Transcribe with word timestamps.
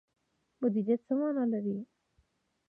مدیریت 0.61 1.01
څه 1.07 1.13
مانا 1.19 1.43
لري؟ 1.51 1.75